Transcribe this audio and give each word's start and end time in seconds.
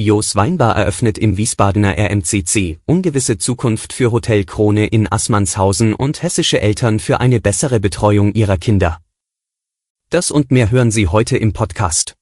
Jos 0.00 0.34
Weinbar 0.34 0.76
eröffnet 0.76 1.18
im 1.18 1.36
Wiesbadener 1.36 1.98
RMCC 1.98 2.78
ungewisse 2.86 3.36
Zukunft 3.36 3.92
für 3.92 4.12
Hotel 4.12 4.44
Krone 4.44 4.86
in 4.86 5.12
Assmannshausen 5.12 5.92
und 5.92 6.22
hessische 6.22 6.58
Eltern 6.58 7.00
für 7.00 7.20
eine 7.20 7.38
bessere 7.38 7.80
Betreuung 7.80 8.32
ihrer 8.32 8.56
Kinder. 8.56 8.98
Das 10.08 10.30
und 10.30 10.52
mehr 10.52 10.70
hören 10.70 10.90
Sie 10.90 11.08
heute 11.08 11.36
im 11.36 11.52
Podcast. 11.52 12.14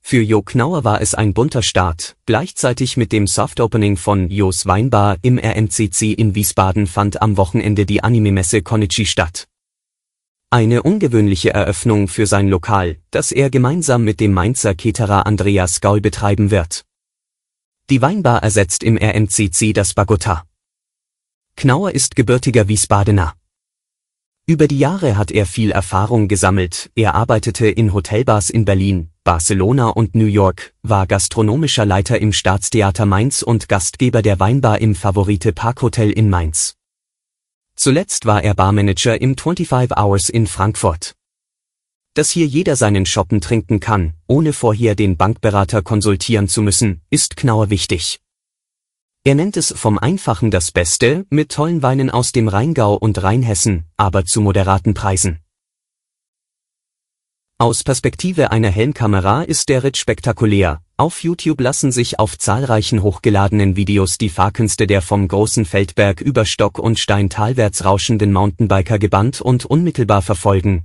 Für 0.00 0.20
Jo 0.20 0.42
Knauer 0.42 0.82
war 0.82 1.00
es 1.00 1.14
ein 1.14 1.32
bunter 1.32 1.62
Start. 1.62 2.16
Gleichzeitig 2.26 2.96
mit 2.96 3.12
dem 3.12 3.28
Softopening 3.28 3.96
von 3.96 4.30
Jos 4.30 4.66
Weinbar 4.66 5.18
im 5.22 5.38
RMCC 5.38 6.12
in 6.12 6.34
Wiesbaden 6.34 6.88
fand 6.88 7.22
am 7.22 7.36
Wochenende 7.36 7.86
die 7.86 8.02
Anime-Messe 8.02 8.62
Konichi 8.62 9.06
statt. 9.06 9.47
Eine 10.50 10.82
ungewöhnliche 10.82 11.52
Eröffnung 11.52 12.08
für 12.08 12.26
sein 12.26 12.48
Lokal, 12.48 12.96
das 13.10 13.32
er 13.32 13.50
gemeinsam 13.50 14.02
mit 14.02 14.18
dem 14.18 14.32
Mainzer 14.32 14.74
Keterer 14.74 15.26
Andreas 15.26 15.82
Gaul 15.82 16.00
betreiben 16.00 16.50
wird. 16.50 16.86
Die 17.90 18.00
Weinbar 18.00 18.42
ersetzt 18.42 18.82
im 18.82 18.96
RMCC 18.96 19.74
das 19.74 19.92
Bagota. 19.92 20.44
Knauer 21.54 21.90
ist 21.90 22.16
gebürtiger 22.16 22.66
Wiesbadener. 22.66 23.34
Über 24.46 24.68
die 24.68 24.78
Jahre 24.78 25.18
hat 25.18 25.30
er 25.30 25.44
viel 25.44 25.70
Erfahrung 25.70 26.28
gesammelt, 26.28 26.90
er 26.94 27.14
arbeitete 27.14 27.68
in 27.68 27.92
Hotelbars 27.92 28.48
in 28.48 28.64
Berlin, 28.64 29.10
Barcelona 29.24 29.88
und 29.88 30.14
New 30.14 30.24
York, 30.24 30.72
war 30.82 31.06
gastronomischer 31.06 31.84
Leiter 31.84 32.18
im 32.22 32.32
Staatstheater 32.32 33.04
Mainz 33.04 33.42
und 33.42 33.68
Gastgeber 33.68 34.22
der 34.22 34.40
Weinbar 34.40 34.80
im 34.80 34.94
Favorite 34.94 35.52
Parkhotel 35.52 36.10
in 36.10 36.30
Mainz. 36.30 36.77
Zuletzt 37.80 38.26
war 38.26 38.42
er 38.42 38.54
Barmanager 38.54 39.20
im 39.20 39.36
25 39.36 39.96
Hours 39.96 40.30
in 40.30 40.48
Frankfurt. 40.48 41.14
Dass 42.14 42.28
hier 42.28 42.44
jeder 42.44 42.74
seinen 42.74 43.06
Shoppen 43.06 43.40
trinken 43.40 43.78
kann, 43.78 44.14
ohne 44.26 44.52
vorher 44.52 44.96
den 44.96 45.16
Bankberater 45.16 45.82
konsultieren 45.82 46.48
zu 46.48 46.60
müssen, 46.62 47.02
ist 47.08 47.36
Knauer 47.36 47.70
wichtig. 47.70 48.18
Er 49.22 49.36
nennt 49.36 49.56
es 49.56 49.72
vom 49.76 49.96
Einfachen 49.96 50.50
das 50.50 50.72
Beste, 50.72 51.24
mit 51.30 51.52
tollen 51.52 51.80
Weinen 51.80 52.10
aus 52.10 52.32
dem 52.32 52.48
Rheingau 52.48 52.94
und 52.94 53.22
Rheinhessen, 53.22 53.84
aber 53.96 54.24
zu 54.24 54.40
moderaten 54.40 54.94
Preisen. 54.94 55.38
Aus 57.60 57.82
Perspektive 57.82 58.52
einer 58.52 58.70
Helmkamera 58.70 59.42
ist 59.42 59.68
der 59.68 59.82
Ritt 59.82 59.96
spektakulär. 59.96 60.80
Auf 60.96 61.24
YouTube 61.24 61.60
lassen 61.60 61.90
sich 61.90 62.20
auf 62.20 62.38
zahlreichen 62.38 63.02
hochgeladenen 63.02 63.74
Videos 63.74 64.16
die 64.16 64.28
Fahrkünste 64.28 64.86
der 64.86 65.02
vom 65.02 65.26
großen 65.26 65.64
Feldberg 65.64 66.20
über 66.20 66.44
Stock 66.44 66.78
und 66.78 67.00
Stein 67.00 67.30
talwärts 67.30 67.84
rauschenden 67.84 68.32
Mountainbiker 68.32 69.00
gebannt 69.00 69.40
und 69.40 69.64
unmittelbar 69.64 70.22
verfolgen. 70.22 70.84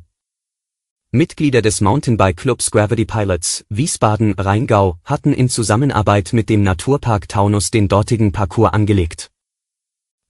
Mitglieder 1.11 1.61
des 1.61 1.79
Mountainbike 1.79 2.37
Clubs 2.37 2.71
Gravity 2.71 3.05
Pilots, 3.05 3.65
Wiesbaden, 3.69 4.33
Rheingau, 4.33 4.97
hatten 5.03 5.31
in 5.31 5.49
Zusammenarbeit 5.49 6.33
mit 6.33 6.49
dem 6.49 6.63
Naturpark 6.63 7.29
Taunus 7.29 7.69
den 7.69 7.87
dortigen 7.87 8.31
Parcours 8.31 8.73
angelegt. 8.73 9.29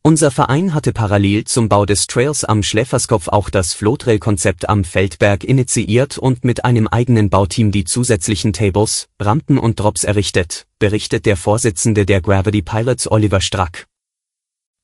Unser 0.06 0.32
Verein 0.32 0.74
hatte 0.74 0.92
parallel 0.92 1.46
zum 1.46 1.70
Bau 1.70 1.86
des 1.86 2.08
Trails 2.08 2.44
am 2.44 2.62
Schläferskopf 2.62 3.30
auch 3.30 3.50
das 3.50 3.74
Flotrail-Konzept 3.74 4.68
am 4.68 4.84
Feldberg 4.84 5.46
initiiert 5.46 6.18
und 6.18 6.44
mit 6.44 6.66
einem 6.66 6.90
eigenen 6.90 7.30
Bauteam 7.30 7.72
die 7.72 7.86
zusätzlichen 7.86 8.52
Tables, 8.52 9.08
Rampen 9.18 9.58
und 9.58 9.80
Drops 9.80 10.04
errichtet, 10.04 10.68
berichtet 10.78 11.26
der 11.26 11.38
Vorsitzende 11.38 12.06
der 12.06 12.20
Gravity 12.20 12.62
Pilots 12.62 13.10
Oliver 13.10 13.40
Strack. 13.40 13.88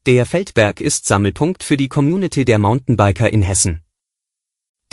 Der 0.05 0.25
Feldberg 0.25 0.79
ist 0.79 1.05
Sammelpunkt 1.05 1.63
für 1.63 1.75
die 1.75 1.89
Community 1.89 2.45
der 2.45 2.57
Mountainbiker 2.57 3.29
in 3.29 3.41
Hessen. 3.41 3.81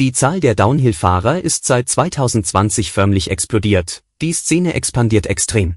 Die 0.01 0.11
Zahl 0.11 0.41
der 0.41 0.57
Downhill-Fahrer 0.57 1.41
ist 1.41 1.67
seit 1.67 1.89
2020 1.89 2.91
förmlich 2.91 3.31
explodiert, 3.31 4.03
die 4.21 4.33
Szene 4.33 4.75
expandiert 4.75 5.27
extrem. 5.29 5.77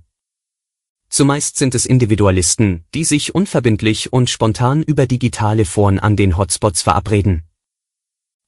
Zumeist 1.09 1.57
sind 1.57 1.73
es 1.73 1.87
Individualisten, 1.87 2.85
die 2.93 3.03
sich 3.03 3.33
unverbindlich 3.33 4.13
und 4.13 4.29
spontan 4.29 4.83
über 4.83 5.07
digitale 5.07 5.65
Foren 5.65 5.97
an 5.97 6.15
den 6.15 6.37
Hotspots 6.37 6.83
verabreden. 6.83 7.43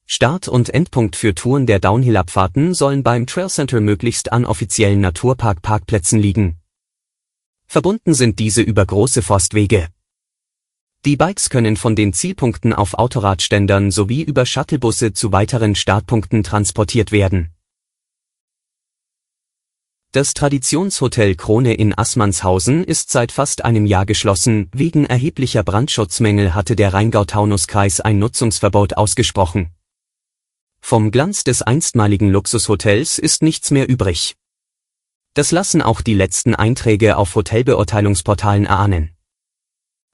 Start- 0.06 0.46
und 0.46 0.70
Endpunkt 0.70 1.16
für 1.16 1.34
Touren 1.34 1.66
der 1.66 1.80
Downhill-Abfahrten 1.80 2.72
sollen 2.72 3.02
beim 3.02 3.26
Trail 3.26 3.48
Center 3.48 3.80
möglichst 3.80 4.32
an 4.32 4.44
offiziellen 4.44 5.00
Naturpark-Parkplätzen 5.00 6.20
liegen. 6.20 6.58
Verbunden 7.66 8.14
sind 8.14 8.38
diese 8.38 8.62
über 8.62 8.86
große 8.86 9.22
Forstwege. 9.22 9.88
Die 11.04 11.16
Bikes 11.16 11.50
können 11.50 11.76
von 11.76 11.96
den 11.96 12.12
Zielpunkten 12.12 12.72
auf 12.72 12.94
Autoradständern 12.94 13.90
sowie 13.90 14.22
über 14.22 14.46
Shuttlebusse 14.46 15.12
zu 15.12 15.32
weiteren 15.32 15.74
Startpunkten 15.74 16.44
transportiert 16.44 17.10
werden 17.10 17.51
das 20.12 20.34
Traditionshotel 20.34 21.36
Krone 21.36 21.72
in 21.72 21.96
Assmannshausen 21.96 22.84
ist 22.84 23.10
seit 23.10 23.32
fast 23.32 23.64
einem 23.64 23.86
Jahr 23.86 24.04
geschlossen, 24.04 24.68
wegen 24.74 25.06
erheblicher 25.06 25.62
Brandschutzmängel 25.62 26.54
hatte 26.54 26.76
der 26.76 26.92
Rheingau-Taunus-Kreis 26.92 28.00
ein 28.00 28.18
Nutzungsverbot 28.18 28.98
ausgesprochen. 28.98 29.70
Vom 30.82 31.12
Glanz 31.12 31.44
des 31.44 31.62
einstmaligen 31.62 32.28
Luxushotels 32.28 33.18
ist 33.18 33.42
nichts 33.42 33.70
mehr 33.70 33.88
übrig. 33.88 34.36
Das 35.32 35.50
lassen 35.50 35.80
auch 35.80 36.02
die 36.02 36.14
letzten 36.14 36.54
Einträge 36.54 37.16
auf 37.16 37.34
Hotelbeurteilungsportalen 37.34 38.66
erahnen. 38.66 39.16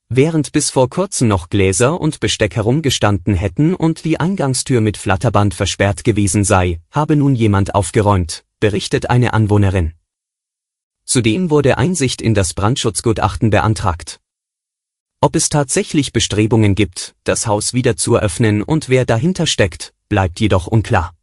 Während 0.08 0.52
bis 0.52 0.70
vor 0.70 0.88
kurzem 0.88 1.26
noch 1.26 1.48
Gläser 1.48 2.00
und 2.00 2.20
Besteck 2.20 2.54
herumgestanden 2.54 3.34
hätten 3.34 3.74
und 3.74 4.04
die 4.04 4.20
Eingangstür 4.20 4.80
mit 4.80 4.96
Flatterband 4.96 5.54
versperrt 5.54 6.04
gewesen 6.04 6.44
sei, 6.44 6.80
habe 6.92 7.16
nun 7.16 7.34
jemand 7.34 7.74
aufgeräumt, 7.74 8.44
berichtet 8.60 9.10
eine 9.10 9.32
Anwohnerin. 9.32 9.94
Zudem 11.04 11.50
wurde 11.50 11.78
Einsicht 11.78 12.20
in 12.20 12.34
das 12.34 12.54
Brandschutzgutachten 12.54 13.50
beantragt. 13.50 14.20
Ob 15.20 15.34
es 15.34 15.48
tatsächlich 15.48 16.12
Bestrebungen 16.12 16.74
gibt, 16.74 17.16
das 17.24 17.46
Haus 17.46 17.74
wieder 17.74 17.96
zu 17.96 18.14
eröffnen 18.14 18.62
und 18.62 18.88
wer 18.88 19.04
dahinter 19.04 19.46
steckt, 19.46 19.94
bleibt 20.08 20.38
jedoch 20.38 20.66
unklar. 20.66 21.14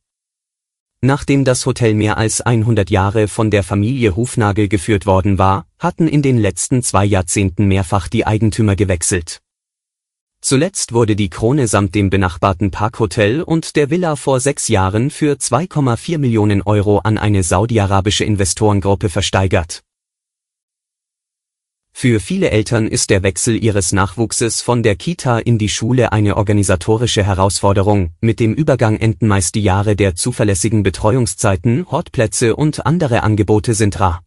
Nachdem 1.01 1.45
das 1.45 1.65
Hotel 1.65 1.93
mehr 1.93 2.17
als 2.17 2.41
100 2.41 2.89
Jahre 2.89 3.27
von 3.27 3.51
der 3.51 3.63
Familie 3.63 4.15
Hufnagel 4.15 4.67
geführt 4.67 5.05
worden 5.05 5.37
war, 5.37 5.67
hatten 5.77 6.07
in 6.07 6.21
den 6.21 6.37
letzten 6.37 6.81
zwei 6.81 7.05
Jahrzehnten 7.05 7.67
mehrfach 7.67 8.07
die 8.07 8.25
Eigentümer 8.25 8.75
gewechselt. 8.75 9.41
Zuletzt 10.47 10.93
wurde 10.93 11.15
die 11.15 11.31
Krone 11.31 11.67
samt 11.67 11.95
dem 11.95 12.11
benachbarten 12.11 12.69
Parkhotel 12.69 13.41
und 13.41 13.75
der 13.75 13.89
Villa 13.89 14.15
vor 14.15 14.39
sechs 14.39 14.67
Jahren 14.67 15.09
für 15.09 15.37
2,4 15.37 16.19
Millionen 16.19 16.61
Euro 16.61 16.99
an 16.99 17.17
eine 17.17 17.41
saudi-arabische 17.41 18.25
Investorengruppe 18.25 19.09
versteigert. 19.09 19.81
Für 21.91 22.19
viele 22.19 22.51
Eltern 22.51 22.87
ist 22.87 23.09
der 23.09 23.23
Wechsel 23.23 23.55
ihres 23.55 23.91
Nachwuchses 23.91 24.61
von 24.61 24.83
der 24.83 24.95
Kita 24.95 25.39
in 25.39 25.57
die 25.57 25.67
Schule 25.67 26.11
eine 26.11 26.37
organisatorische 26.37 27.23
Herausforderung, 27.23 28.11
mit 28.21 28.39
dem 28.39 28.53
Übergang 28.53 28.97
enden 28.97 29.27
meist 29.27 29.55
die 29.55 29.63
Jahre 29.63 29.95
der 29.95 30.13
zuverlässigen 30.13 30.83
Betreuungszeiten, 30.83 31.89
Hortplätze 31.89 32.55
und 32.55 32.85
andere 32.85 33.23
Angebote 33.23 33.73
sind 33.73 33.99
rar. 33.99 34.21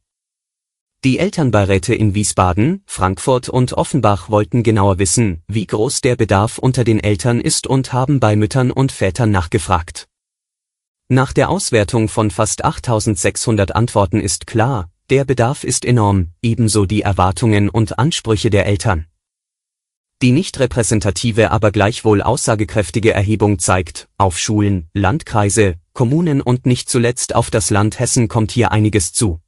Die 1.03 1.19
Elternbeiräte 1.19 1.97
in 1.97 2.15
Wiesbaden, 2.15 2.85
Frankfurt 2.87 3.49
und 3.49 3.73
Offenbach 3.73 4.31
wollten 4.31 4.63
genauer 4.63 5.01
wissen, 5.01 5.43
wie 5.49 5.67
groß 5.67 6.01
der 6.01 6.15
Bedarf 6.15 6.59
unter 6.59 6.85
den 6.85 7.01
Eltern 7.01 7.41
ist 7.41 7.67
und 7.67 7.93
haben 7.93 8.21
bei 8.21 8.37
Müttern 8.37 8.71
und 8.71 8.93
Vätern 8.93 9.33
nachgefragt. 9.33 10.07
Nach 11.09 11.33
der 11.33 11.51
Auswertung 11.51 12.09
von 12.09 12.31
fast 12.31 12.65
8600 12.65 13.75
Antworten 13.75 14.21
ist 14.21 14.47
klar, 14.47 14.92
der 15.13 15.27
Bedarf 15.27 15.63
ist 15.63 15.85
enorm, 15.85 16.31
ebenso 16.41 16.87
die 16.87 17.03
Erwartungen 17.03 17.69
und 17.69 17.99
Ansprüche 17.99 18.49
der 18.49 18.65
Eltern. 18.65 19.05
Die 20.23 20.33
nicht 20.33 20.59
repräsentative, 20.59 21.51
aber 21.51 21.71
gleichwohl 21.71 22.23
aussagekräftige 22.23 23.13
Erhebung 23.13 23.59
zeigt, 23.59 24.09
auf 24.17 24.39
Schulen, 24.39 24.89
Landkreise, 24.95 25.75
Kommunen 25.93 26.41
und 26.41 26.65
nicht 26.65 26.89
zuletzt 26.89 27.35
auf 27.35 27.51
das 27.51 27.69
Land 27.69 28.01
Hessen 28.01 28.29
kommt 28.29 28.53
hier 28.53 28.73
einiges 28.73 29.13
zu. 29.13 29.43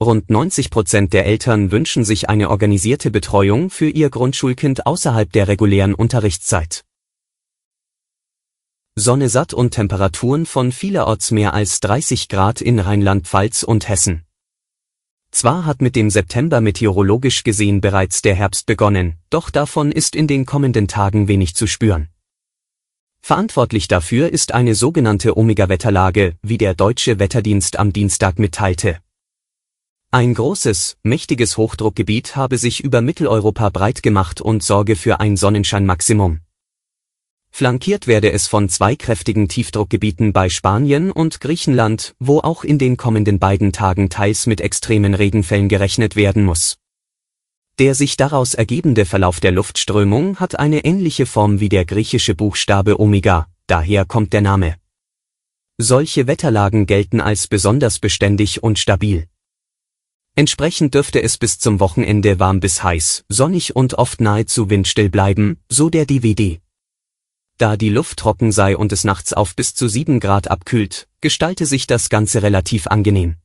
Rund 0.00 0.30
90 0.30 0.70
Prozent 0.70 1.12
der 1.12 1.26
Eltern 1.26 1.72
wünschen 1.72 2.04
sich 2.04 2.28
eine 2.28 2.48
organisierte 2.48 3.10
Betreuung 3.10 3.68
für 3.68 3.88
ihr 3.88 4.10
Grundschulkind 4.10 4.86
außerhalb 4.86 5.32
der 5.32 5.48
regulären 5.48 5.92
Unterrichtszeit. 5.92 6.84
Sonne 8.94 9.28
satt 9.28 9.54
und 9.54 9.72
Temperaturen 9.72 10.46
von 10.46 10.70
vielerorts 10.70 11.32
mehr 11.32 11.52
als 11.52 11.80
30 11.80 12.28
Grad 12.28 12.60
in 12.60 12.78
Rheinland-Pfalz 12.78 13.64
und 13.64 13.88
Hessen. 13.88 14.24
Zwar 15.32 15.64
hat 15.64 15.80
mit 15.80 15.96
dem 15.96 16.10
September 16.10 16.60
meteorologisch 16.60 17.42
gesehen 17.42 17.80
bereits 17.80 18.20
der 18.20 18.34
Herbst 18.34 18.66
begonnen, 18.66 19.14
doch 19.30 19.48
davon 19.48 19.90
ist 19.90 20.14
in 20.14 20.26
den 20.26 20.44
kommenden 20.46 20.88
Tagen 20.88 21.26
wenig 21.26 21.56
zu 21.56 21.66
spüren. 21.66 22.08
Verantwortlich 23.22 23.88
dafür 23.88 24.30
ist 24.30 24.52
eine 24.52 24.74
sogenannte 24.74 25.36
Omega-Wetterlage, 25.36 26.36
wie 26.42 26.58
der 26.58 26.74
deutsche 26.74 27.18
Wetterdienst 27.18 27.78
am 27.78 27.92
Dienstag 27.92 28.38
mitteilte. 28.38 28.98
Ein 30.10 30.34
großes, 30.34 30.98
mächtiges 31.02 31.56
Hochdruckgebiet 31.56 32.36
habe 32.36 32.58
sich 32.58 32.84
über 32.84 33.00
Mitteleuropa 33.00 33.70
breit 33.70 34.02
gemacht 34.02 34.42
und 34.42 34.62
sorge 34.62 34.96
für 34.96 35.20
ein 35.20 35.38
Sonnenscheinmaximum. 35.38 36.40
Flankiert 37.54 38.06
werde 38.06 38.32
es 38.32 38.48
von 38.48 38.70
zwei 38.70 38.96
kräftigen 38.96 39.46
Tiefdruckgebieten 39.46 40.32
bei 40.32 40.48
Spanien 40.48 41.12
und 41.12 41.42
Griechenland, 41.42 42.14
wo 42.18 42.38
auch 42.40 42.64
in 42.64 42.78
den 42.78 42.96
kommenden 42.96 43.38
beiden 43.38 43.72
Tagen 43.72 44.08
teils 44.08 44.46
mit 44.46 44.62
extremen 44.62 45.12
Regenfällen 45.12 45.68
gerechnet 45.68 46.16
werden 46.16 46.44
muss. 46.44 46.78
Der 47.78 47.94
sich 47.94 48.16
daraus 48.16 48.54
ergebende 48.54 49.04
Verlauf 49.04 49.38
der 49.38 49.52
Luftströmung 49.52 50.40
hat 50.40 50.58
eine 50.58 50.86
ähnliche 50.86 51.26
Form 51.26 51.60
wie 51.60 51.68
der 51.68 51.84
griechische 51.84 52.34
Buchstabe 52.34 52.98
Omega, 52.98 53.48
daher 53.66 54.06
kommt 54.06 54.32
der 54.32 54.40
Name. 54.40 54.76
Solche 55.76 56.26
Wetterlagen 56.26 56.86
gelten 56.86 57.20
als 57.20 57.48
besonders 57.48 57.98
beständig 57.98 58.62
und 58.62 58.78
stabil. 58.78 59.26
Entsprechend 60.36 60.94
dürfte 60.94 61.22
es 61.22 61.36
bis 61.36 61.58
zum 61.58 61.80
Wochenende 61.80 62.38
warm 62.38 62.60
bis 62.60 62.82
heiß, 62.82 63.24
sonnig 63.28 63.76
und 63.76 63.92
oft 63.98 64.22
nahezu 64.22 64.70
windstill 64.70 65.10
bleiben, 65.10 65.58
so 65.68 65.90
der 65.90 66.06
DWD. 66.06 66.61
Da 67.58 67.76
die 67.76 67.90
Luft 67.90 68.18
trocken 68.18 68.52
sei 68.52 68.76
und 68.76 68.92
es 68.92 69.04
nachts 69.04 69.32
auf 69.32 69.54
bis 69.54 69.74
zu 69.74 69.88
7 69.88 70.20
Grad 70.20 70.50
abkühlt, 70.50 71.08
gestalte 71.20 71.66
sich 71.66 71.86
das 71.86 72.08
Ganze 72.08 72.42
relativ 72.42 72.86
angenehm. 72.86 73.36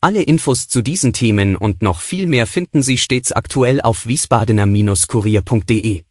Alle 0.00 0.22
Infos 0.22 0.68
zu 0.68 0.82
diesen 0.82 1.12
Themen 1.14 1.56
und 1.56 1.80
noch 1.82 2.00
viel 2.00 2.26
mehr 2.26 2.46
finden 2.46 2.82
Sie 2.82 2.98
stets 2.98 3.32
aktuell 3.32 3.80
auf 3.80 4.06
wiesbadener-kurier.de. 4.06 6.04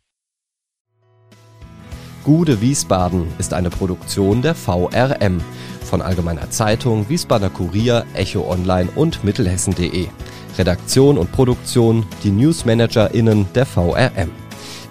Gude 2.24 2.62
Wiesbaden 2.62 3.28
ist 3.38 3.54
eine 3.54 3.70
Produktion 3.70 4.42
der 4.42 4.56
VRM 4.56 5.42
von 5.84 6.02
Allgemeiner 6.02 6.50
Zeitung, 6.50 7.08
Wiesbadener 7.08 7.52
Kurier, 7.52 8.06
Echo 8.16 8.50
Online 8.50 8.90
und 8.96 9.24
Mittelhessen.de. 9.24 10.08
Redaktion 10.58 11.18
und 11.20 11.32
Produktion 11.32 12.06
die 12.24 12.32
NewsmanagerInnen 12.32 13.46
der 13.54 13.66
VRM. 13.66 14.43